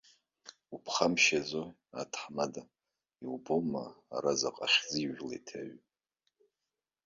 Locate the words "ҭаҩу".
5.47-5.81